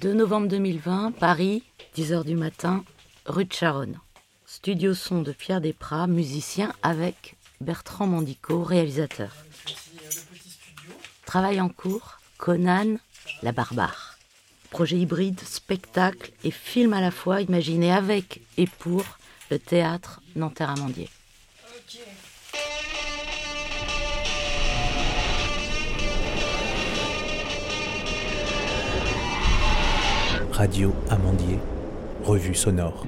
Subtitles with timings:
[0.00, 1.62] 2 novembre 2020, Paris,
[1.96, 2.84] 10h du matin,
[3.24, 3.98] rue de Charonne.
[4.44, 9.34] Studio son de Pierre Desprats, musicien avec Bertrand Mandico, réalisateur.
[11.24, 12.96] Travail en cours, Conan,
[13.42, 14.18] la barbare.
[14.70, 19.04] Projet hybride, spectacle et film à la fois imaginé avec et pour
[19.50, 21.08] le théâtre Nanterre-Amandier.
[30.56, 31.58] Radio Amandier,
[32.24, 33.04] revue sonore.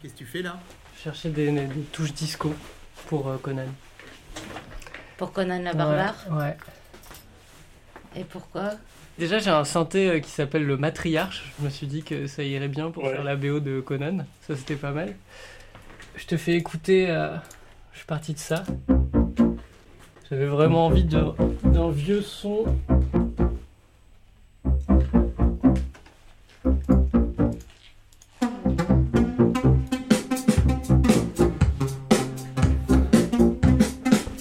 [0.00, 0.58] Qu'est-ce que tu fais là?
[0.96, 2.54] Je cherchais des, des touches disco
[3.08, 3.66] pour euh, Conan.
[5.18, 6.14] Pour Conan la barbare?
[6.30, 6.38] Ouais.
[6.38, 6.56] ouais.
[8.16, 8.70] Et pourquoi?
[9.18, 11.52] Déjà, j'ai un synthé euh, qui s'appelle le Matriarche.
[11.58, 13.12] Je me suis dit que ça irait bien pour Ouais.
[13.12, 14.18] faire la BO de Conan.
[14.46, 15.14] Ça, c'était pas mal.
[16.16, 17.08] Je te fais écouter.
[17.08, 17.34] euh,
[17.92, 18.62] Je suis parti de ça.
[20.28, 21.34] J'avais vraiment envie d'un
[21.90, 22.64] vieux son.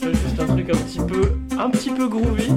[0.02, 2.52] Juste un truc un petit peu, un petit peu groovy.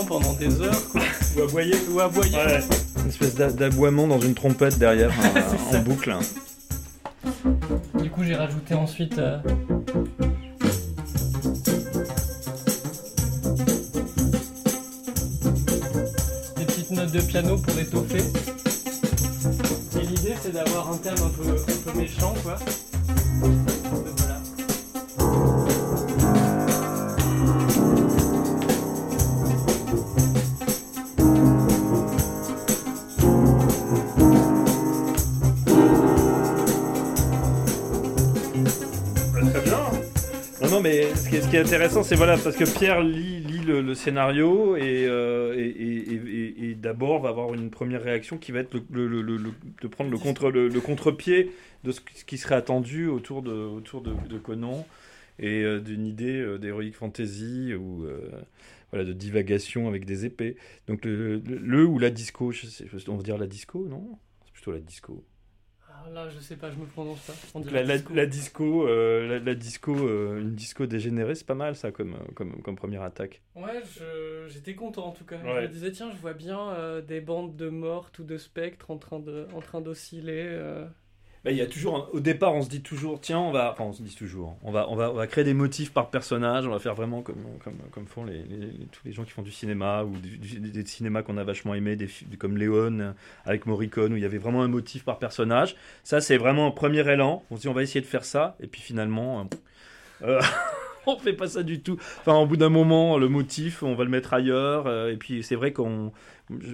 [0.00, 1.02] Pendant des heures, quoi.
[1.36, 2.36] Ou aboyer Ou aboyer.
[2.36, 2.60] Ouais.
[3.02, 5.10] Une espèce d'a- d'aboiement dans une trompette derrière,
[5.72, 6.14] en- en boucle.
[8.00, 9.18] Du coup, j'ai rajouté ensuite.
[9.18, 9.38] euh,
[16.56, 18.22] Des petites notes de piano pour étoffer.
[19.96, 22.56] Et l'idée, c'est d'avoir un thème un peu, un peu méchant, quoi.
[39.50, 39.78] Très bien.
[40.62, 44.76] Non, non, mais ce qui est, intéressant, c'est voilà, parce que Pierre lit, le, scénario
[44.76, 50.10] et, euh, et, et- d'abord va avoir une première réaction qui va être de prendre
[50.10, 51.52] le contre le, contre-pied
[51.84, 54.86] de ce qui serait attendu autour de autour de, Conan
[55.38, 58.30] et euh, d'une idée euh, d'heroic fantasy ou euh,
[58.90, 60.56] voilà de divagation avec des épées.
[60.88, 62.52] Donc le, ou la disco,
[63.08, 64.18] on va dire la disco, non?
[64.44, 65.24] C'est plutôt la disco.
[66.04, 67.32] Ah, là, je sais pas, je me prononce pas.
[67.54, 68.14] On La, la- disco.
[68.14, 72.14] la disco, euh, la, la disco, euh, une disco dégénérée, c'est pas mal ça comme,
[72.14, 73.40] euh, comme, comme première attaque.
[73.54, 73.82] Ouais,
[74.48, 75.38] j'étais content en tout cas.
[75.42, 78.90] Je me disais, tiens, je vois bien euh, des bandes de mortes ou de spectres
[78.90, 80.46] en train de- en train d'osciller.
[80.48, 80.86] euh.
[81.44, 83.82] Bah, il y a toujours, au départ, on se dit toujours, tiens, on va, enfin,
[83.82, 86.68] on se dit toujours, on va, on va, on va créer des motifs par personnage,
[86.68, 89.42] on va faire vraiment comme, comme, comme font les, les- tous les gens qui font
[89.42, 92.08] du cinéma ou du- du- des cinémas qu'on a vachement aimé, des,
[92.38, 93.12] comme Léon
[93.44, 95.74] avec Morricone où il y avait vraiment un motif par personnage.
[96.04, 97.42] Ça, c'est vraiment un premier élan.
[97.50, 99.48] On se dit, on va essayer de faire ça, et puis finalement,
[100.22, 100.42] euh, euh,
[101.06, 101.96] on fait pas ça du tout.
[102.20, 105.42] Enfin, au bout d'un moment, le motif, on va le mettre ailleurs, euh, et puis
[105.42, 106.12] c'est vrai qu'on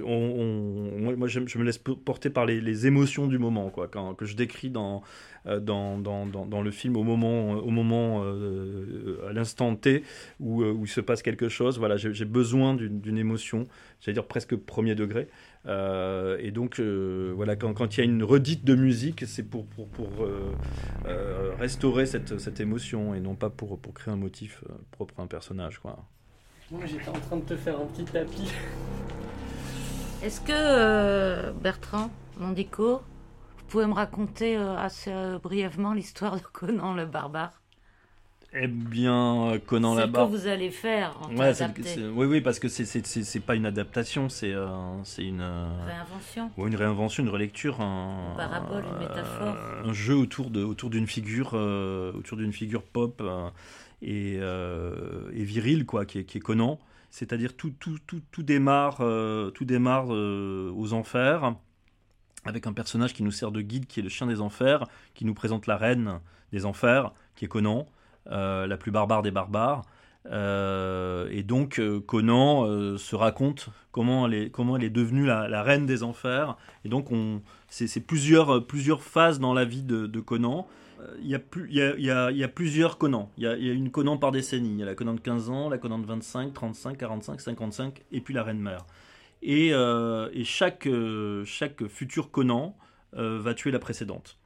[0.05, 4.71] on, moi, je me laisse porter par les, émotions du moment, quoi, que je décris
[4.71, 5.03] dans,
[5.47, 10.03] euh, dans, dans, dans, le film au moment, au moment euh, à l'instant T
[10.41, 11.79] où, où il se passe quelque chose.
[11.79, 13.67] Voilà, j'ai besoin d'une émotion,
[14.01, 15.29] j'allais dire presque premier degré.
[15.67, 19.43] Euh, et donc, euh, voilà, quand, quand il y a une redite de musique, c'est
[19.43, 20.55] pour, pour, pour euh,
[21.07, 25.23] euh, restaurer cette, cette émotion et non pas pour, pour créer un motif propre à
[25.23, 26.05] un personnage, quoi.
[26.71, 28.53] Moi, j'étais en train de te faire un petit tapis.
[30.23, 33.03] Est-ce que euh, Bertrand Mondico,
[33.57, 37.63] vous pouvez me raconter euh, assez euh, brièvement l'histoire de Conan le barbare?
[38.55, 42.25] Eh bien, Conan C'est la ce que vous allez faire en Ouais, c'est- c'est- oui,
[42.27, 44.67] oui, parce que c'est- c'est c'est- c'est pas une adaptation, c'est euh,
[45.05, 46.51] c'est une, euh, Réinvention.
[46.57, 49.55] ou une réinvention, une relecture, un, Une parabole, une métaphore.
[49.85, 53.51] un jeu autour de autour d'une figure, euh, autour d'une figure pop euh,
[54.01, 56.79] et, et virile, quoi, qui est, qui est Conan.
[57.11, 58.99] C'est-à-dire tout, tout, tout, tout démarre,
[59.55, 61.55] tout démarre aux enfers
[62.45, 65.25] avec un personnage qui nous sert de guide, qui est le chien des enfers, qui
[65.27, 66.21] nous présente la reine
[66.53, 67.87] des enfers, qui est Conan,
[68.29, 69.83] la plus barbare des barbares.
[70.31, 76.03] Euh, et donc euh, Conan euh, se raconte comment elle est, devenue la, reine des
[76.03, 76.57] enfers.
[76.85, 80.67] Et donc on, c'est, plusieurs, euh, plusieurs phases dans la vie de, Conan.
[81.01, 83.31] Euh, Il y, a plusieurs Conan.
[83.39, 84.73] Il y a, une Conan par décennie.
[84.73, 88.03] Il y a la Conan de 15 ans, la Conan de 25, 35, 45, 55,
[88.13, 88.85] et puis la reine mère.
[89.43, 92.77] Et, euh, chaque, euh, futur Conan
[93.17, 94.39] euh, va tuer la précédente.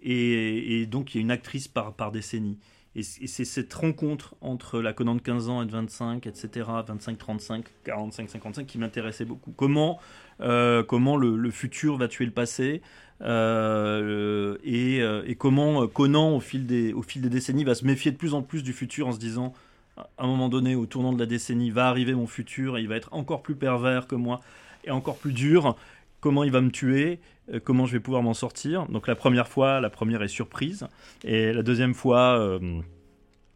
[0.00, 2.58] Et, donc il y a une actrice par décennie.
[2.98, 7.16] Et, c'est cette rencontre entre la Conan de 15 ans et de 25, etc., 25,
[7.16, 9.52] 35, 45, 55, qui m'intéressait beaucoup.
[9.52, 9.98] Comment,
[10.40, 12.82] euh, comment le, futur va tuer le passé
[13.20, 18.10] euh, et, et, comment Conan, au fil, des, au fil des décennies, va se méfier
[18.10, 19.52] de plus en plus du futur en se disant
[20.16, 22.88] à un moment donné, au tournant de la décennie, va arriver mon futur et il
[22.88, 24.40] va être encore plus pervers que moi
[24.84, 25.76] et encore plus dur.
[26.20, 27.20] Comment il va me tuer
[27.52, 30.86] euh, Comment je vais pouvoir m'en sortir Donc la première fois, la première est surprise
[31.24, 32.80] et la deuxième fois, euh,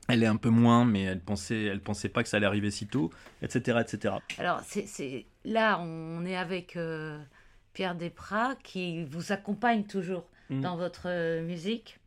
[0.08, 2.70] elle est un peu moins, mais elle pensait, elle pensait pas que ça allait arriver
[2.70, 3.10] si tôt,
[3.42, 4.14] etc., etc.
[4.38, 7.18] Alors c'est là, on est avec euh,
[7.72, 10.60] Pierre Desprats qui vous accompagne toujours mm.
[10.60, 11.98] dans votre musique,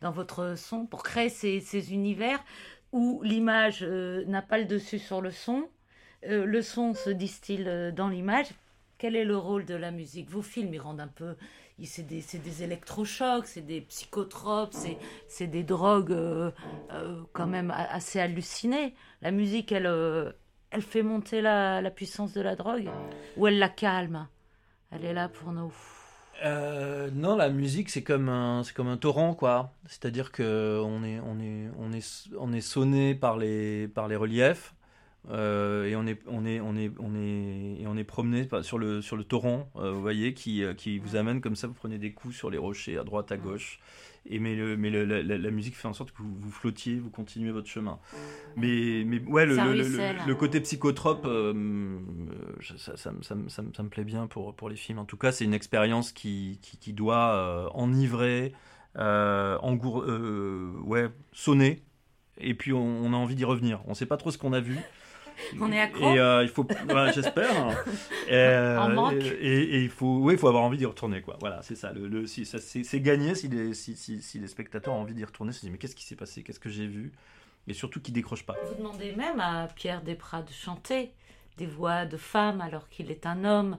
[0.00, 2.42] dans votre son pour créer ces, ces univers
[2.90, 5.66] où l'image n'a pas le dessus sur le son,
[6.24, 7.64] le son se distille
[7.96, 8.48] dans l'image.
[9.02, 10.30] Quel est le rôle de la musique?
[10.30, 11.34] Vos films, ils rendent un peu...
[11.82, 14.76] C'est des, électrochocs, c'est des psychotropes,
[15.26, 16.16] c'est des drogues
[17.32, 18.94] quand même assez hallucinées.
[19.20, 19.90] La musique, elle,
[20.70, 22.90] elle fait monter la, la puissance de la drogue
[23.36, 24.28] ou elle la calme?
[24.92, 25.74] Elle est là pour nous
[26.44, 29.72] euh, non, la musique c'est comme un torrent quoi.
[29.86, 34.74] C'est-à-dire que on est on est on est on est sonné par les reliefs
[35.30, 38.78] euh, et on est on est on est on est et on est promené sur
[38.78, 41.66] le sur le torrent, euh, vous voyez, qui qui vous amène comme ça.
[41.66, 43.78] Vous prenez des coups sur les rochers à droite à gauche.
[44.24, 47.10] Et mais le, mais le, la, musique fait en sorte que vous, vous flottiez, vous
[47.10, 47.98] continuez votre chemin.
[48.56, 49.56] Mais, mais ouais, le,
[50.26, 51.98] le côté psychotrope, euh,
[52.76, 55.00] ça, ça, ça, ça, me plaît bien pour, pour les films.
[55.00, 58.52] En tout cas, c'est une expérience qui, qui, qui doit euh, enivrer,
[58.96, 61.82] euh, engour, euh, ouais, sonner.
[62.38, 63.80] Et puis on, on a envie d'y revenir.
[63.86, 64.78] On ne sait pas trop ce qu'on a vu.
[65.60, 66.12] On est accro.
[66.12, 66.66] Et euh, il faut,
[67.14, 67.52] j'espère.
[68.30, 69.10] Euh,
[69.40, 71.36] et, il faut, oui, il faut avoir envie d'y retourner, quoi.
[71.40, 71.92] Voilà, c'est ça.
[71.92, 75.60] Le, si, c'est gagné si les, si, si, les spectateurs ont envie d'y retourner, se
[75.60, 77.12] disent mais qu'est-ce qui s'est passé, qu'est-ce que j'ai vu,
[77.66, 78.56] et surtout qu'ils décrochent pas.
[78.68, 81.12] Vous demandez même à Pierre Desprats de chanter
[81.58, 83.76] des voix de femmes alors qu'il est un homme.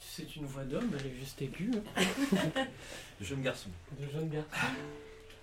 [0.00, 1.70] C'est une voix d'homme, elle est juste aiguë.
[3.20, 3.70] de jeune garçon.
[3.98, 4.66] De jeune garçon.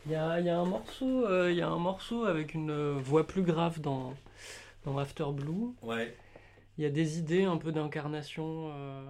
[0.06, 2.54] Il y a, il y a un morceau, euh, il y a un morceau avec
[2.54, 4.14] une voix plus grave dans
[4.84, 5.74] dans After Blue.
[5.82, 6.16] Ouais.
[6.78, 8.72] Il y a des idées un peu d'incarnation.
[8.72, 9.06] Euh,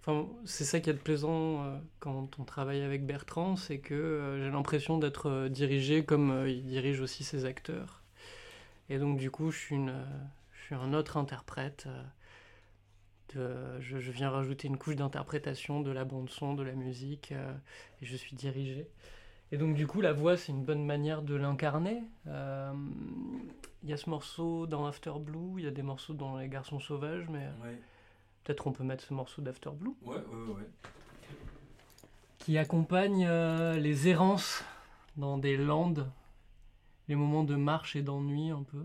[0.00, 3.94] enfin, c'est ça qui est de plaisant euh, quand on travaille avec Bertrand, c'est que
[3.94, 8.02] euh, j'ai l'impression d'être dirigé comme il dirige aussi ses acteurs.
[8.88, 9.94] Et donc du coup, je suis, une,
[10.52, 11.88] je suis un autre interprète.
[13.34, 17.32] De, je, je, viens rajouter une couche d'interprétation de la bande son, de la musique,
[17.32, 18.88] et je suis dirigé.
[19.52, 22.02] Et donc du coup, la voix, c'est une bonne manière de l'incarner.
[22.28, 22.72] Euh,
[23.90, 26.80] y a ce morceau dans After Blue, il y a des morceaux dans Les Garçons
[26.80, 27.48] Sauvages, mais
[28.44, 29.94] peut-être on peut mettre ce morceau d'After Blue.
[30.02, 30.68] Ouais, ouais, ouais.
[32.38, 34.64] Qui accompagne euh, les errances
[35.16, 36.10] dans des landes,
[37.08, 38.84] les moments de marche et d'ennui un peu.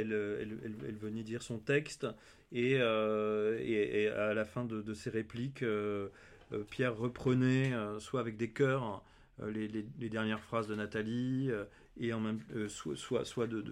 [0.00, 2.06] elle, venait dire son texte
[2.52, 5.64] et, et, à la fin de, ses répliques,
[6.70, 9.02] Pierre reprenait, soit avec des chœurs,
[9.46, 11.50] les, dernières phrases de Nathalie,
[11.98, 13.62] et en même, soit, soit, de,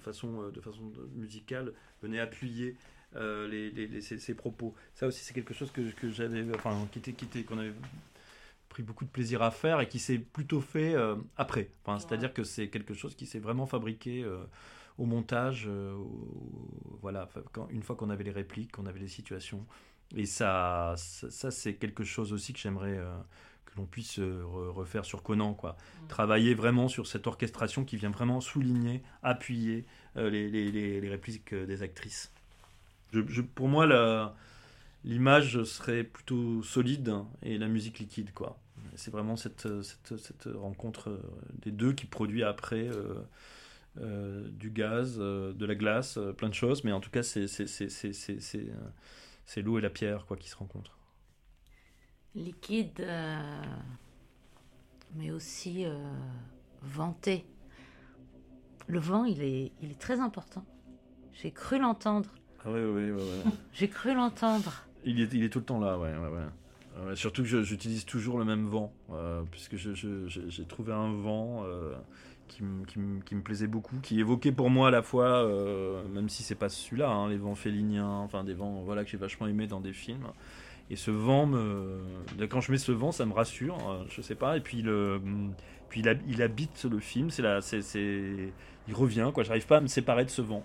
[0.00, 1.72] façon, de façon musicale,
[2.02, 2.76] venait appuyer
[3.14, 4.74] les, ses, propos.
[4.94, 7.72] Ça aussi, c'est quelque chose que, j'avais, enfin, qui était, qui était, qu'on avait
[8.70, 11.68] pris beaucoup de plaisir à faire et qui s'est plutôt fait euh, après.
[11.84, 14.38] Enfin, C'est-à-dire que c'est quelque chose qui s'est vraiment fabriqué euh,
[15.00, 15.96] au montage, euh,
[17.00, 19.66] voilà, quand, une fois qu'on avait les répliques, qu'on avait les situations.
[20.14, 22.98] Et ça, ça, c'est quelque chose aussi que j'aimerais
[23.64, 25.54] que l'on puisse refaire sur Conan.
[25.54, 25.76] Quoi.
[26.02, 26.06] Mm.
[26.08, 31.82] Travailler vraiment sur cette orchestration qui vient vraiment souligner, appuyer les, les, les, répliques des
[31.82, 32.32] actrices.
[33.12, 34.34] Je, pour moi, la
[35.04, 38.58] l'image serait plutôt solide et la musique liquide quoi.
[38.96, 41.22] C'est vraiment cette, cette, cette, rencontre euh,
[41.62, 43.14] des deux qui produit après euh,
[44.00, 49.62] euh, du gaz, de la glace, plein de choses, mais en tout cas c'est c'est
[49.62, 50.98] l'eau et la pierre quoi qui se rencontrent.
[52.34, 53.06] Liquide,
[55.16, 55.86] mais aussi
[56.82, 57.44] vanté.
[58.86, 60.64] Le vent, il est, il est très important.
[61.32, 62.28] J'ai cru l'entendre.
[62.64, 63.52] Ah oui, oui, oui.
[63.72, 64.84] J'ai cru l'entendre.
[65.04, 66.14] Il est, il est tout le temps là, ouais.
[66.14, 67.16] ouais, ouais.
[67.16, 71.94] surtout que j'utilise toujours le même vent, euh, puisque j'ai trouvé un vent euh,
[72.50, 76.54] qui, me plaisait beaucoup, qui évoquait pour moi à la fois, euh, même si c'est
[76.54, 79.80] pas celui-là, hein, les vents féliniens, enfin des vents voilà, que j'ai vachement aimé dans
[79.80, 80.26] des films.
[80.90, 81.48] Et ce vent,
[82.50, 84.56] quand je mets ce vent, ça me rassure, je sais pas.
[84.56, 84.84] Et puis,
[85.94, 87.28] il, habite le film,
[88.88, 89.44] il revient, quoi.
[89.44, 90.64] J'arrive pas à me séparer de ce vent.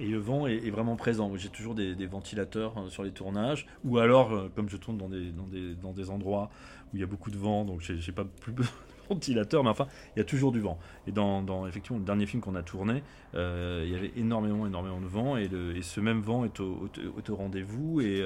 [0.00, 1.30] Et le vent est, vraiment présent.
[1.36, 5.08] J'ai toujours des, ventilateurs euh, sur les tournages, ou alors, euh, comme je tourne dans
[5.08, 6.50] des, endroits
[6.92, 8.72] où il y a beaucoup de vent, donc j'ai pas plus besoin
[9.10, 9.86] ventilateur, mais enfin,
[10.16, 10.78] il y a toujours du vent.
[11.06, 13.02] Et dans, dans effectivement le dernier film qu'on a tourné,
[13.34, 16.88] euh, il y avait énormément, énormément de vent, et, et ce même vent est au,
[17.28, 18.24] au, rendez-vous, et,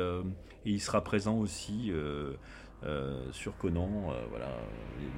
[0.64, 1.92] il sera présent aussi.
[3.32, 4.48] sur Conan, voilà,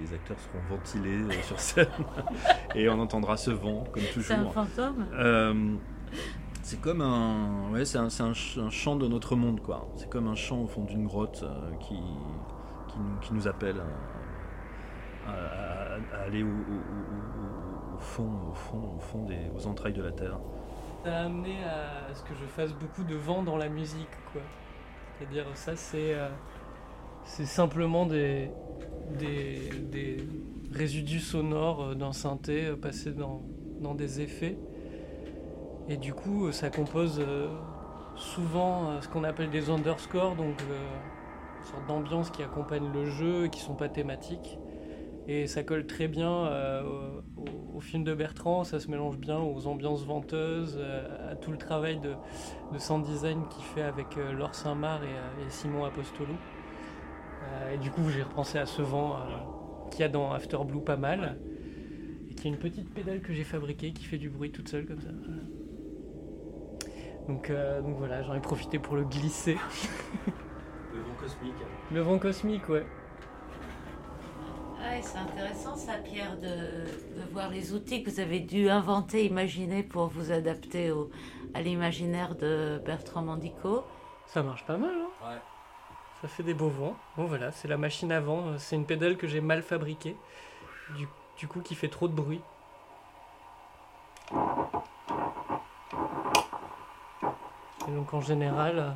[0.01, 1.89] les, acteurs seront ventilés sur scène
[2.75, 4.25] et on entendra ce vent comme toujours.
[4.25, 5.79] C'est un fantôme.
[6.67, 9.87] C'est comme un, ouais, c'est un, un, chant de notre monde, quoi.
[9.95, 13.81] C'est comme un chant au fond d'une grotte euh, qui, qui, nous, qui, nous, appelle
[15.27, 20.39] à, aller au, fond, au fond, au fond des, aux entrailles de la terre.
[21.05, 24.43] Ça a amené à ce que je fasse beaucoup de vent dans la musique, quoi.
[25.19, 26.29] C'est-à-dire ça, c'est euh,
[27.25, 28.51] simplement des,
[29.19, 30.17] des, des,
[30.73, 33.43] résidus sonores euh, d'un synthé passés dans,
[33.81, 34.59] dans des effets.
[35.89, 37.49] Et du coup, ça compose euh,
[38.17, 40.79] souvent euh, ce qu'on appelle des underscores, donc euh,
[41.61, 44.59] une sorte d'ambiance qui accompagne le jeu et qui sont pas thématiques.
[45.29, 46.51] Et ça colle très bien
[47.75, 50.81] au, film de Bertrand, ça se mélange bien aux ambiances venteuses,
[51.31, 52.15] à tout le travail de,
[52.79, 56.37] sound design qu'il fait avec Laure Saint-Marc et, Simon Apostolou.
[57.73, 59.17] et du coup, j'ai repensé à ce vent
[59.91, 61.39] qu'il y a dans After Blue pas mal,
[62.31, 64.87] et qui a une petite pédale que j'ai fabriquée qui fait du bruit toute seule
[64.87, 65.11] comme ça.
[67.29, 69.57] Donc, euh, donc voilà, j'en ai profité pour le glisser.
[70.95, 71.55] le vent cosmique.
[71.93, 72.87] Le vent cosmique, ouais.
[74.89, 76.85] Ah, c'est intéressant ça, Pierre, de,
[77.33, 81.11] voir les outils que vous avez dû inventer, imaginer pour vous adapter au,
[81.55, 83.85] à l'imaginaire de Bertrand Mandico.
[84.27, 85.39] Ça marche pas mal, hein Ouais.
[86.23, 86.97] Ça fait des beaux vents.
[87.17, 88.59] Bon voilà, c'est la machine à vent.
[88.59, 90.17] C'est une pédale que j'ai mal fabriquée.
[90.97, 92.41] Du, du coup, qui fait trop de bruit.
[97.89, 98.95] Et donc en général,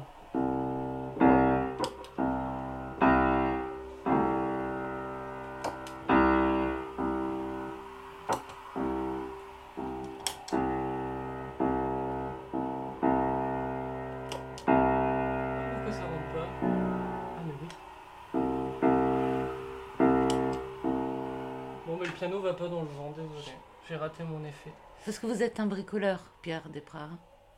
[22.20, 23.56] piano va pas dans le vent, désolé.
[23.88, 24.70] J'ai raté mon effet.
[25.06, 27.08] Parce que vous êtes un bricoleur, Pierre Desprats.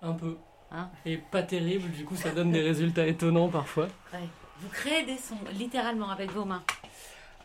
[0.01, 0.39] Un peu.
[0.71, 3.89] Hein et pas terrible, du coup ça donne des résultats étonnants parfois.
[4.61, 6.63] Vous créez des sons littéralement avec vos mains.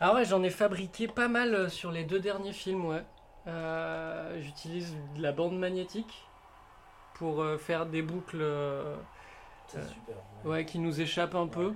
[0.00, 3.02] Ah ouais, j'en ai fabriqué pas mal euh, sur les deux derniers films, ouais.
[3.48, 6.24] Euh, j'utilise de la bande magnétique
[7.14, 8.44] pour euh, faire des boucles
[10.44, 11.74] ouais, qui nous échappe un peu.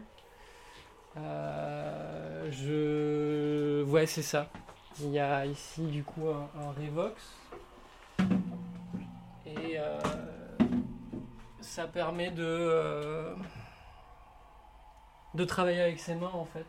[1.16, 3.82] Euh, je.
[3.90, 4.48] Ouais, c'est ça.
[5.00, 7.22] Il y a ici du coup un, Revox.
[9.46, 9.98] Et euh,
[11.60, 12.44] ça permet de.
[12.44, 13.34] Euh,
[15.34, 16.66] de travailler avec ses mains en fait.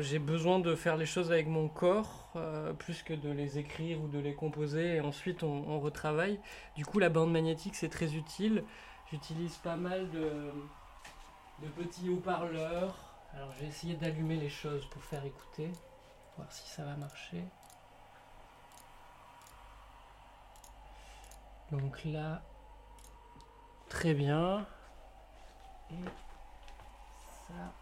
[0.00, 2.28] j'ai besoin de faire les choses avec mon corps
[2.80, 6.40] plus que de les écrire ou de les composer et ensuite on, on retravaille.
[6.74, 8.64] Du coup la bande magnétique c'est très utile.
[9.12, 10.50] J'utilise pas mal de,
[11.62, 12.96] de petits haut-parleurs.
[13.34, 15.70] Alors j'ai essayé d'allumer les choses pour faire écouter,
[16.36, 17.44] voir si ça va marcher.
[21.70, 22.42] Donc là,
[23.88, 24.66] très bien.
[25.90, 26.04] Et
[27.46, 27.72] ça,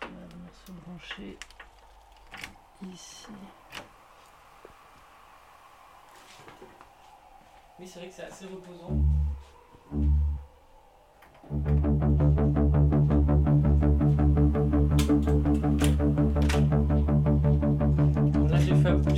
[0.00, 0.08] va
[0.66, 1.38] se brancher
[2.82, 3.26] ici.
[7.78, 8.96] Oui, c'est vrai que c'est assez reposant.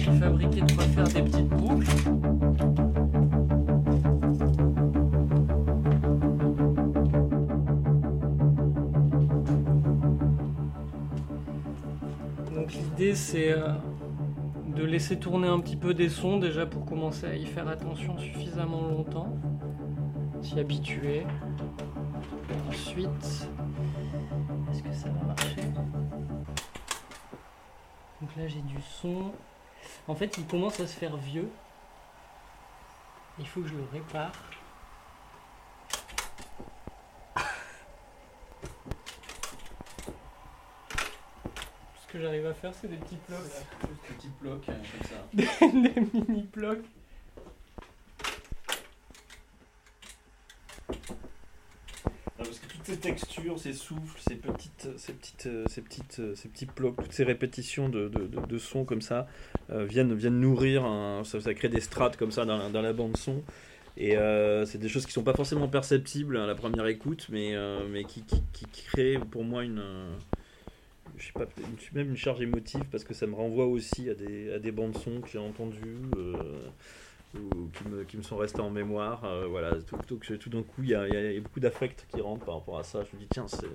[0.05, 1.87] J'ai fabriqué de quoi faire des petites boucles.
[12.55, 13.73] Donc l'idée c'est euh,
[14.77, 18.19] de laisser tourner un petit peu des sons déjà pour commencer à y faire attention
[18.19, 19.35] suffisamment longtemps,
[20.43, 21.25] s'y habituer.
[22.69, 23.49] Ensuite,
[24.71, 25.63] est-ce que ça va marcher?
[28.21, 29.33] Donc là j'ai du son.
[30.07, 31.49] En fait il commence à se faire vieux.
[33.39, 34.33] Il faut que je le répare.
[41.97, 43.41] Ce que j'arrive à faire c'est des petits blocs.
[43.83, 45.17] Des petits blocs hein, comme ça.
[45.33, 45.47] des,
[45.89, 46.85] des mini blocs.
[52.85, 57.25] ces textures, ces souffles, ces petites, ces petites, ces petites, ces petits blocs, toutes ces
[57.25, 59.27] répétitions de, de, de, sons comme ça
[59.71, 60.85] euh, viennent, viennent nourrir,
[61.25, 63.43] ça, crée des strates comme ça dans la, dans la bande son.
[63.97, 67.55] Et euh, c'est des choses qui sont pas forcément perceptibles à la première écoute, mais,
[67.55, 69.83] euh, mais qui, qui, qui, créent pour moi une,
[71.19, 71.47] je sais pas,
[71.93, 74.97] même une charge émotive parce que ça me renvoie aussi à des, à des bandes
[74.97, 76.01] son que j'ai entendues
[77.37, 79.25] ou qui me, qui me sont restés en mémoire.
[79.25, 82.45] Euh, voilà, tout, tout, d'un coup, il y a, y a, beaucoup d'affect qui rentrent
[82.45, 83.03] par rapport à ça.
[83.05, 83.69] Je me dis, tiens, c'est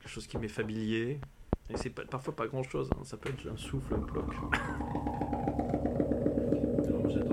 [0.00, 1.20] quelque chose qui m'est familier.
[1.68, 3.00] Et c'est parfois pas grand chose, hein.
[3.02, 4.26] ça peut être un souffle, un bloc.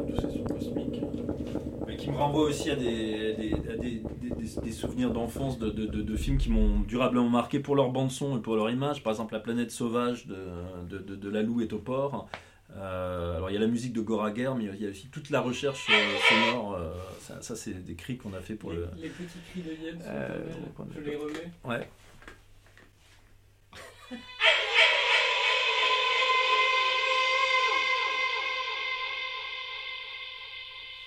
[0.08, 1.02] Tous ces sons cosmiques.
[1.86, 4.04] Mais qui me renvoient aussi à des, des, des,
[4.62, 8.42] des souvenirs d'enfance de, de, de, films qui m'ont durablement marqué pour leur bande-son et
[8.42, 9.04] pour leur image.
[9.04, 12.28] Par exemple, La planète sauvage de, de, Lalou et Topor.
[12.84, 15.30] Euh, alors il y a la musique de Goraguer, mais il y a aussi toute
[15.30, 16.74] la recherche euh, sonore.
[16.74, 18.90] Euh, ça, ça c'est des cris qu'on a fait pour les, le.
[18.98, 20.00] Les petits cris de Yen,
[20.94, 21.52] je les remets.
[21.64, 21.90] Ouais.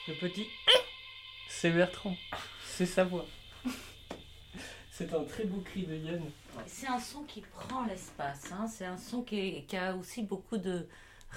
[0.09, 0.47] Le petit,
[1.49, 2.17] c'est Bertrand,
[2.65, 3.27] c'est sa voix.
[4.93, 6.23] C'est un très beau cri de Yen.
[6.67, 8.67] C'est un son qui prend l'espace, hein.
[8.67, 10.87] c'est un son qui, qui, a aussi beaucoup de,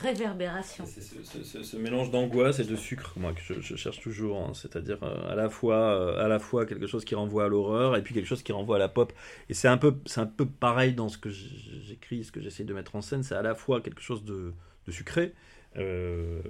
[0.02, 0.86] réverbération.
[0.86, 4.38] C'est ce, ce, mélange d'angoisse et de sucre, moi, que je, cherche toujours.
[4.38, 4.52] Hein.
[4.54, 7.96] C'est-à-dire euh, à, la fois, euh, à la fois quelque chose qui renvoie à l'horreur
[7.96, 9.14] et puis quelque chose qui renvoie à la pop.
[9.50, 12.74] Et c'est un peu, un peu pareil dans ce que j'écris, ce que j'essaie de
[12.74, 13.24] mettre en scène.
[13.24, 14.54] C'est à la fois quelque chose de,
[14.88, 15.34] de sucré,
[15.78, 16.42] euh,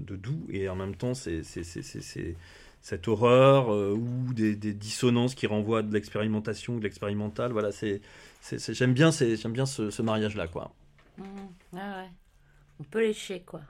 [0.00, 1.42] de doux, et en même temps, c'est
[2.82, 7.52] cette horreur ou des, des, dissonances qui renvoient à de l'expérimentation ou de l'expérimental.
[7.52, 8.00] Voilà, c'est,
[8.68, 10.72] j'aime bien, j'aime bien ce, ce mariage-là, quoi.
[11.18, 11.22] Mmh.
[11.76, 12.25] Ah ouais.
[12.80, 13.60] On peut lécher, quoi.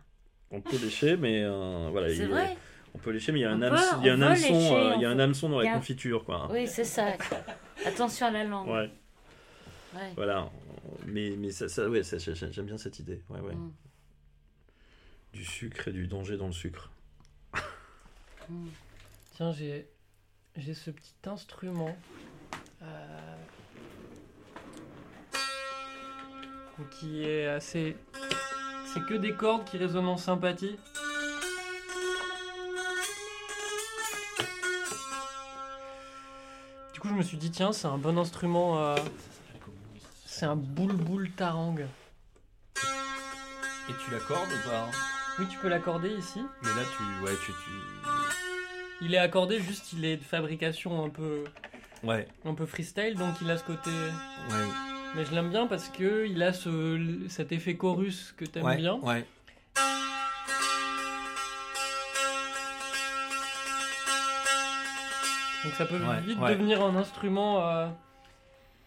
[0.51, 2.15] On peut lécher, mais euh, voilà.
[2.15, 2.57] C'est vrai.
[2.95, 4.95] On peut lécher, mais il y a un, hameçon, il y a un hameçon, euh,
[4.97, 6.49] il y a un hameçon dans la confiture, quoi.
[6.51, 7.15] Oui, c'est ça.
[7.85, 8.69] Attention à la langue.
[8.69, 8.91] Ouais.
[9.95, 10.13] ouais.
[10.17, 10.51] Voilà.
[11.07, 13.23] Mais, mais ça, ça, ouais, ça, j'aime bien cette idée.
[13.29, 13.55] Ouais, ouais.
[13.55, 13.73] Mm.
[15.35, 16.91] Du sucre et du danger dans le sucre.
[18.49, 18.69] Mm.
[19.35, 19.89] Tiens, j'ai,
[20.57, 21.95] j'ai ce petit instrument.
[22.83, 23.37] Euh,
[26.99, 27.97] qui est assez
[28.97, 30.79] c'est que des cordes qui résonnent en sympathie.
[36.95, 38.79] Du coup, je me suis dit, tiens, c'est un bon instrument.
[38.79, 38.97] Euh,
[40.25, 41.77] c'est un boule-boule tarang.
[43.89, 44.89] Et tu l'accordes ou pas
[45.39, 46.41] Oui, tu peux l'accorder ici.
[46.63, 47.25] Mais là, tu.
[47.25, 47.53] Ouais, tu,
[49.03, 51.45] Il est accordé, juste il est de fabrication un peu.
[52.03, 52.27] Ouais.
[52.47, 53.91] Un peu freestyle, donc il a ce côté.
[53.91, 54.96] Ouais.
[55.17, 57.01] Mais je l'aime bien parce que il a ce,
[57.31, 58.97] cet effet chorus que t'aimes ouais, bien.
[58.97, 59.25] Ouais.
[65.65, 67.89] Donc ça peut Ouais, vite devenir un instrument, euh,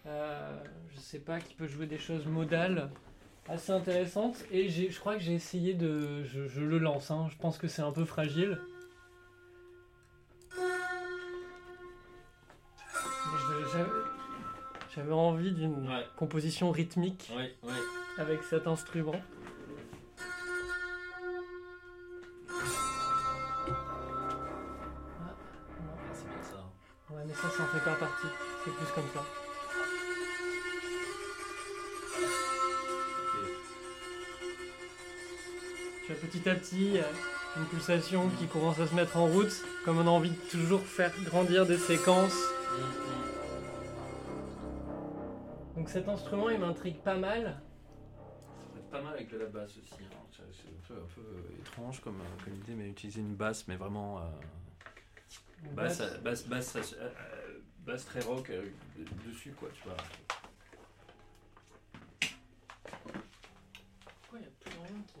[0.06, 0.56] euh,
[0.94, 2.90] je sais pas, qui peut jouer des choses modales
[3.48, 4.36] assez intéressantes.
[4.52, 6.22] Et je crois que j'ai essayé de...
[6.22, 8.60] Je, je le lance, hein, je pense que c'est un peu fragile.
[15.00, 16.06] J'avais envie d'une Ouais.
[16.18, 17.32] composition rythmique
[18.18, 19.14] avec cet instrument.
[25.18, 25.32] Ah,
[25.80, 25.96] non.
[26.12, 27.14] c'est bien ça.
[27.14, 28.26] Ouais, mais ça, ça en fait pas partie.
[28.64, 29.24] C'est plus comme ça.
[36.06, 37.02] Tu as petit à petit euh,
[37.58, 39.52] une pulsation qui commence à se mettre en route,
[39.84, 42.34] comme on a envie de toujours faire grandir des séquences.
[42.34, 43.19] Donc
[45.90, 47.60] cet instrument, il m'intrigue pas mal.
[48.58, 49.94] Ça peut être pas mal avec de la basse aussi.
[50.04, 50.26] hein.
[50.30, 50.46] C'est un
[50.88, 54.18] peu, un peu, euh, étrange comme, euh, comme idée, mais utiliser une basse, mais vraiment
[54.20, 54.22] euh,
[55.74, 56.00] basse, basse.
[56.00, 58.64] euh, basse, basse, euh, euh, basse très rock euh,
[59.26, 59.96] dessus, quoi, tu vois.
[64.20, 65.14] Pourquoi il y a plus rien qui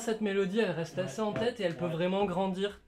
[0.00, 2.80] cette mélodie, elle reste assez en tête et elle peut vraiment grandir.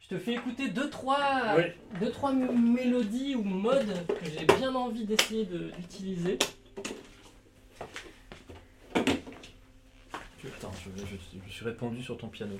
[0.00, 1.76] Je te fais écouter deux trois, Ouais.
[2.00, 6.38] deux, trois mélodies ou modes que j'ai bien envie d'essayer de- d'utiliser.
[10.58, 12.56] Attends, je, je, suis répandu sur ton piano.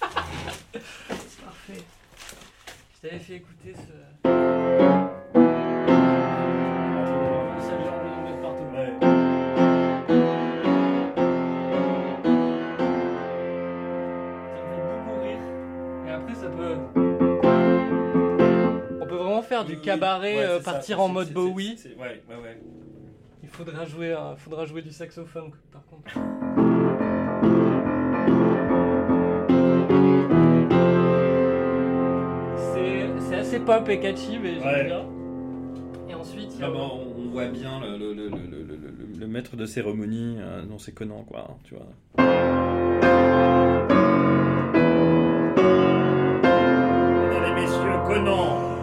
[0.00, 1.82] Parfait.
[2.94, 3.92] Je t'avais fait écouter ce.
[19.56, 21.78] Faire du cabaret, euh, partir en mode Bowie.
[21.98, 22.60] Ouais, ouais, ouais.
[23.42, 26.12] Il faudra jouer, un- faudra jouer du saxophone par contre.
[32.56, 34.84] C'est c'est assez pop et catchy, mais j'aime Ouais.
[34.84, 35.04] bien.
[36.08, 38.76] Et ensuite, il y a- on, on voit bien le, le, le, le, le, le-
[38.76, 41.86] le- le maître de cérémonie euh, dans ses Conan, quoi, hein, tu vois.
[47.30, 48.75] Mesdames et messieurs, Conan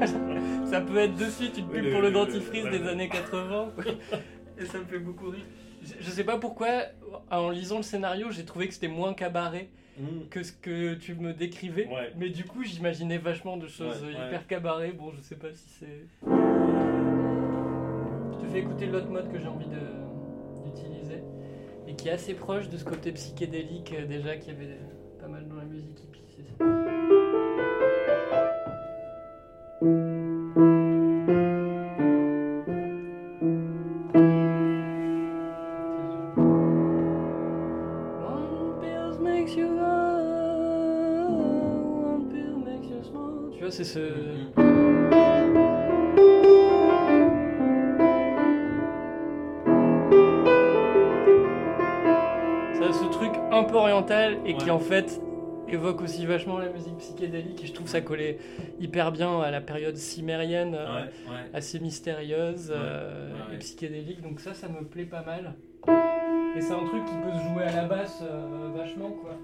[0.70, 3.68] Ça peut être de suite une pub le- pour le le- dentifrice des années 80.
[4.58, 5.44] Et ça me fait beaucoup rire.
[5.84, 6.68] Je, je sais pas pourquoi,
[7.30, 9.68] en lisant le scénario, j'ai trouvé que c'était moins cabaret
[10.30, 11.86] que ce que tu me décrivais.
[11.86, 12.12] Ouais.
[12.16, 14.46] Mais du coup, j'imaginais vachement de choses Ouais, hyper ouais.
[14.48, 14.92] cabaret.
[14.92, 16.06] Bon, je sais pas si c'est.
[18.32, 19.66] Je te fais écouter l'autre mode que j'ai envie
[20.64, 21.22] d'utiliser
[21.86, 24.76] et qui est assez proche de ce côté psychédélique euh, déjà qu'il y avait
[29.78, 29.88] Tu
[43.60, 44.00] vois, c'est ce.
[53.12, 55.22] Truc un peu oriental et qui en fait
[55.68, 58.38] évoque aussi vachement la musique psychédélique et je trouve ça collait
[58.80, 60.74] hyper bien à la période cimérienne.
[60.74, 61.10] euh, Ouais,
[61.52, 65.54] assez mystérieuse euh, Ouais, et psychédélique, donc ça, ça me plaît pas mal.
[66.56, 69.36] Et c'est un truc qui peut se jouer à la basse euh, vachement, quoi.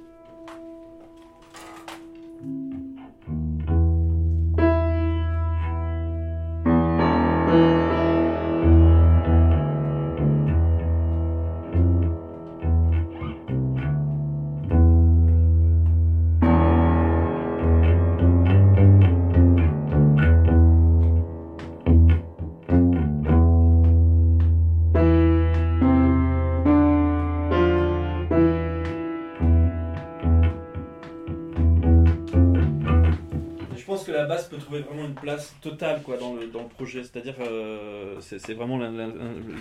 [34.72, 37.02] Trouver vraiment une place totale quoi, dans, le, dans le projet.
[37.02, 39.14] C'est-à-dire euh, c'est vraiment l'in- l'in-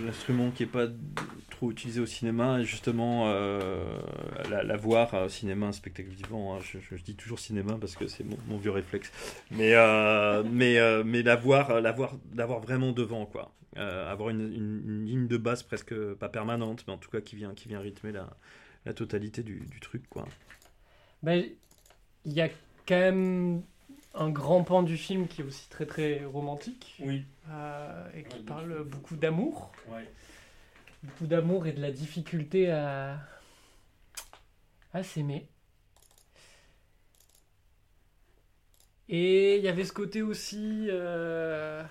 [0.04, 0.86] l'instrument qui n'est pas
[1.50, 2.60] trop utilisé au cinéma.
[2.60, 3.98] Et justement, euh,
[4.50, 8.24] la, voir au cinéma, un spectacle vivant, hein, je, dis toujours cinéma parce que c'est
[8.24, 9.12] mon, vieux réflexe.
[9.50, 13.26] Mais, euh, mais, euh, mais la voir, la voir, la vraiment devant.
[13.26, 13.52] Quoi.
[13.78, 17.20] Euh, avoir une, une- une ligne de basse presque pas permanente, mais en tout cas
[17.20, 18.28] qui vient, qui vient rythmer la,
[18.84, 20.02] la totalité du, du truc.
[20.08, 20.26] Quoi.
[21.22, 21.44] Ben,
[22.24, 22.48] il y a
[22.86, 23.62] quand même
[24.14, 27.24] un grand pan du film qui est aussi très très romantique Oui.
[27.50, 29.72] euh, et qui Ouais, parle beaucoup d'amour.
[29.88, 30.06] Ouais.
[31.02, 33.18] Beaucoup d'amour et de la difficulté à,
[34.94, 35.46] à s'aimer.
[39.08, 41.82] Et il y avait ce côté aussi, euh,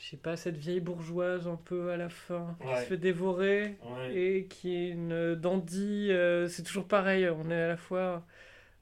[0.00, 3.76] je sais pas, cette vieille bourgeoise un peu à la fin, qui se fait dévorer
[4.12, 6.08] et qui est une dandy.
[6.10, 8.24] euh, c'est toujours pareil, on est à la fois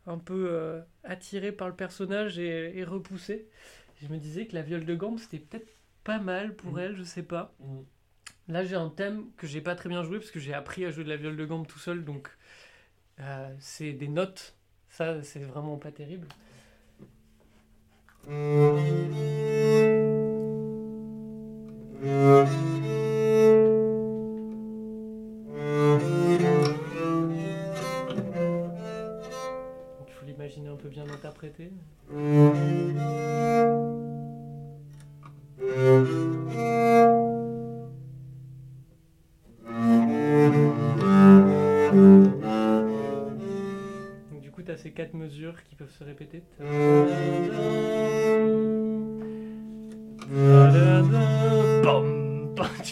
[0.06, 3.48] un peu euh, attiré par le personnage et, et repoussé.
[4.02, 5.68] Je me disais que la viole de gambe, c'était peut-être
[6.04, 6.78] pas mal pour Mm.
[6.78, 7.54] elle, je sais pas.
[7.60, 7.80] Mm.
[8.48, 10.90] Là, j'ai un thème que j'ai pas très bien joué parce que j'ai appris à
[10.90, 12.28] jouer de la viole de gambe tout seul, donc
[13.20, 14.56] euh, c'est des notes.
[14.90, 16.26] Ça, c'est vraiment pas terrible.
[22.02, 23.01] Donc,
[30.72, 31.70] il faut l'imaginer un peu bien interprété.
[44.30, 46.42] Donc, du coup, tu as ces quatre mesures qui peuvent se répéter.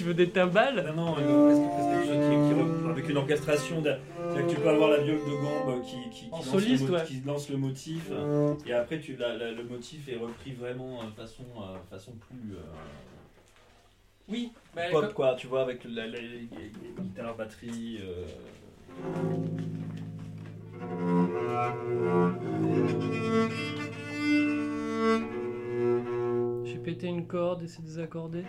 [0.00, 0.94] Tu veux des timbales?
[0.96, 3.82] Non, non, euh, presque, presque quelque chose qui, qui re- avec une orchestration.
[3.82, 3.92] de-
[4.32, 6.84] c'est-à-dire que tu peux avoir la viole de gambe qui, qui, qui En lance, soliste,
[6.86, 7.04] le, mo- ouais.
[7.04, 8.10] qui lance le motif,
[8.66, 12.54] et après tu, la- la- le motif est repris vraiment euh, façon, euh, façon plus
[12.54, 12.62] euh,
[14.30, 14.52] Oui.
[14.74, 17.98] bah, pop, comme- quoi, tu vois, avec la, guitares, batterie.
[18.02, 18.24] euh,
[26.64, 28.44] J'ai pété une corde et c'est désaccordé.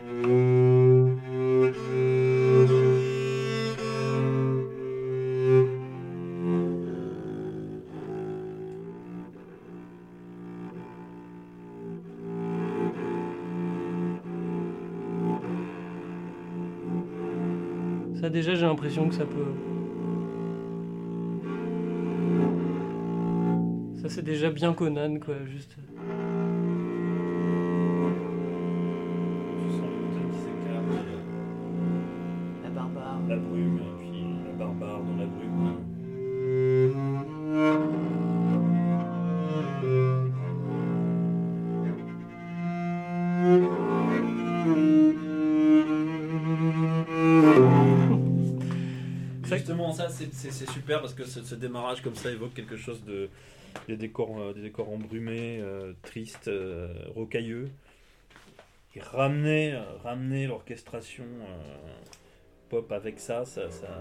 [18.21, 19.54] Ça déjà j'ai l'impression que ça peut...
[24.00, 25.76] Ça c'est déjà bien Conan quoi, juste...
[33.32, 35.78] la brume, puis la barbare dans la brume.
[49.46, 53.30] Justement, ça c'est super parce que ce, démarrage comme ça évoque quelque chose de.
[53.88, 57.70] Des décors, euh, des décors embrumés, euh, tristes, euh, rocailleux.
[58.96, 61.24] Et ramener, ramener l'orchestration
[62.72, 63.70] pop avec ça, ça.
[63.70, 63.88] ça...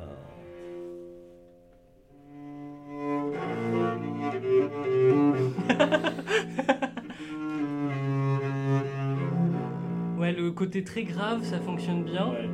[10.19, 12.29] Ouais, le côté très grave, ça fonctionne bien.
[12.29, 12.49] Ouais.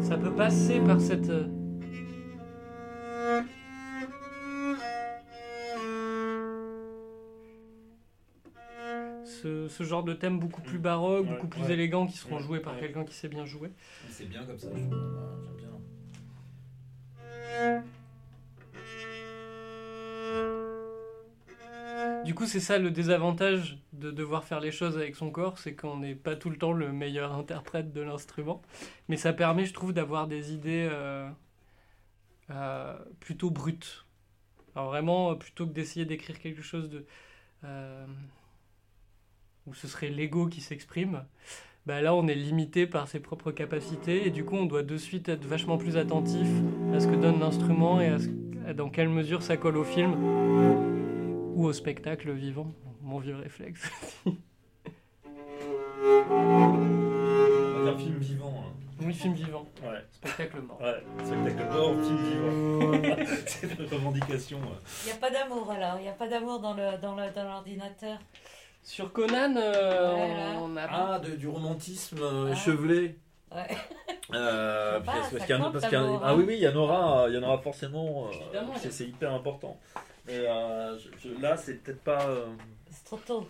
[0.00, 1.32] Ça peut passer par cette.
[9.42, 10.82] ce, genre de thèmes beaucoup plus mm.
[10.82, 11.72] baroque, beaucoup plus ouais.
[11.72, 13.70] élégant, qui seront joués par quelqu'un qui sait bien jouer.
[14.10, 14.88] C'est bien comme ça, bien.
[22.24, 25.74] Du coup, c'est ça le désavantage de devoir faire les choses avec son corps, c'est
[25.74, 28.62] qu'on n'est pas tout le temps le meilleur interprète de l'instrument.
[29.08, 31.28] Mais ça permet, je trouve, d'avoir des idées euh,
[32.50, 34.04] euh, plutôt brutes.
[34.74, 37.06] Alors vraiment, euh, plutôt que d'essayer d'écrire quelque chose de
[39.68, 41.24] où ce serait l'ego qui s'exprime,
[41.86, 44.96] bah là on est limité par ses propres capacités et du coup on doit de
[44.96, 46.46] suite être vachement plus attentif
[46.94, 48.28] à ce que donne l'instrument et à, ce,
[48.66, 50.14] à dans quelle mesure ça colle au film
[51.54, 52.72] ou au spectacle vivant.
[53.02, 53.90] Mon vieux réflexe.
[56.30, 58.54] On va dire film vivant.
[58.66, 58.72] hein.
[59.02, 59.66] oui, film vivant.
[59.82, 60.04] Ouais.
[60.12, 60.80] Spectacle mort.
[60.80, 63.24] Ouais, spectacle mort, film vivant.
[63.46, 64.58] C'est une revendication.
[64.58, 64.78] ouais.
[65.04, 67.32] Il n'y a pas d'amour alors, il n'y a pas d'amour dans le dans le
[67.34, 68.18] dans l'ordinateur.
[68.88, 72.52] Sur Conan, euh, Ouais, on a Ah, de- du romantisme euh, Ah.
[72.52, 73.16] échevelé.
[73.52, 73.66] Ouais.
[74.32, 76.30] Euh, pas, parce qu'il y en a- compte, parce qu'il y en a- l'amour, ah
[76.30, 76.34] hein.
[76.38, 78.28] oui, oui, il y en aura, il y en aura forcément.
[78.28, 79.78] euh, Évidemment, c'est hyper important.
[80.30, 82.26] Euh, je- je- là, c'est peut-être pas.
[82.30, 82.46] euh,
[82.90, 83.46] C'est trop tôt.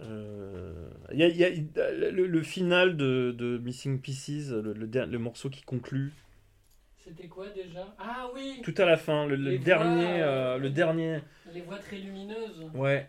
[0.00, 4.86] euh, il y a, y a- le, le final de, de Missing Pieces, le, le
[5.06, 6.12] le morceau qui conclut
[6.98, 7.86] C'était quoi déjà?
[8.00, 11.20] Ah oui tout à la fin, le, dernier, voix, euh, le dernier.
[11.52, 12.64] Les voix très lumineuses.
[12.74, 13.08] Ouais.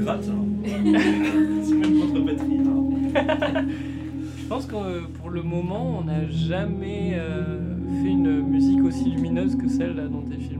[0.00, 0.28] gratte.
[0.28, 0.44] hein.
[1.62, 2.58] c'est même contre batterie.
[2.58, 3.64] hein.
[4.38, 7.58] Je pense que euh, pour le moment, on n'a jamais euh,
[8.02, 10.58] fait une musique aussi lumineuse que celle là dans tes films.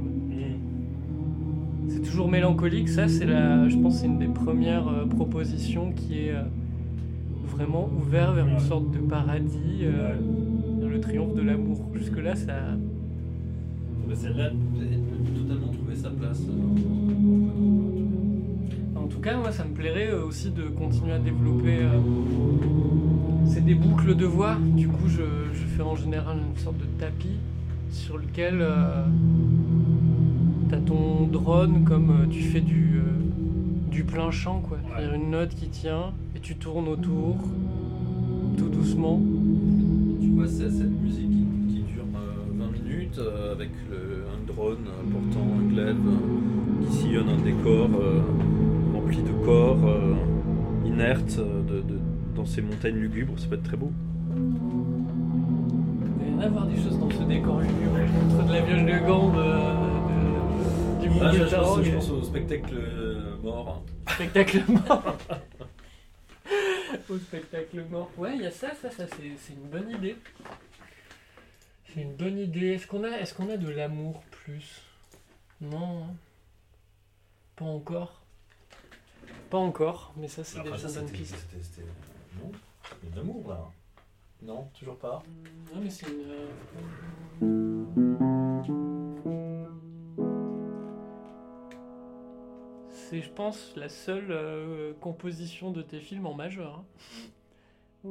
[1.89, 5.91] C'est toujours mélancolique, ça c'est la, je pense que c'est une des premières euh, propositions
[5.93, 6.43] qui est euh,
[7.47, 10.81] vraiment ouvert vers une sorte de paradis, euh, Ouais.
[10.81, 11.81] vers le triomphe de l'amour.
[11.95, 12.53] Jusque là, ça,
[14.09, 16.43] Bah, Celle-là, totalement trouver sa place.
[16.49, 17.80] euh,
[19.11, 21.79] tout cas, moi, ça me plairait euh, aussi de continuer à développer.
[21.81, 21.99] euh,
[23.47, 24.57] C'est des boucles de voix.
[24.77, 27.39] Du coup, je, je fais en général une sorte de tapis
[27.91, 29.05] sur lequel euh,
[30.71, 34.79] t'as ton drone comme euh, tu fais du, euh, du plein champ, quoi.
[34.89, 37.37] C'est-à-dire une note qui tient et tu tournes autour
[38.57, 39.21] tout doucement.
[40.21, 43.21] Tu vois, c'est cette musique qui, qui dure euh, 20 minutes
[43.53, 44.77] avec le- un drone
[45.13, 45.97] portant un glaive
[46.89, 47.89] qui sillonne un décor
[49.45, 50.15] corps euh,
[50.85, 51.99] inertes euh, de- de-
[52.35, 53.39] dans ces montagnes lugubres.
[53.39, 53.93] Ça peut être très beau.
[54.37, 58.83] Il y en a voir des choses dans ce décor lugubre entre de la vioche
[58.85, 59.75] de gambe, euh,
[61.03, 63.83] de- du Ah, je, Google je pense, au spectacle euh, mort.
[64.09, 65.17] Spectacle mort.
[67.09, 68.11] Au spectacle mort.
[68.17, 70.17] Ouais, il y a ça, ça, ça, c'est c'est une bonne idée.
[71.93, 72.69] C'est une bonne idée.
[72.75, 74.83] Est-ce qu'on a, est qu'on a de l'amour plus?
[75.61, 76.05] Non.
[76.05, 76.15] hein.
[77.57, 78.20] Pas encore.
[79.51, 81.35] Pas encore, mais ça, c'est déjà une bonne c'était- piste.
[81.37, 81.87] c'était- c'était-
[82.43, 82.53] Non,
[83.03, 83.61] il y a de l'amour là.
[84.43, 85.23] Non, toujours pas.
[85.75, 86.31] Non, mais c'est une.
[86.31, 86.47] euh,
[92.89, 96.83] C'est, je pense, la seule euh, composition de tes films en majeur.
[98.05, 98.11] hein.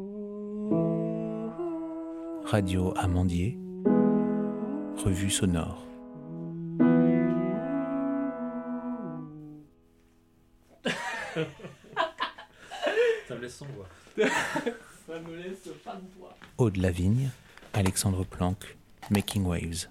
[2.46, 3.58] Radio Amandier,
[5.04, 5.86] revue sonore.
[13.40, 13.88] me laisse sans voix.
[15.08, 16.36] ça me laisse pas de voix.
[16.58, 17.30] Aude Lavigne,
[17.74, 18.78] Alexandre Planck,
[19.10, 19.90] Making Waves.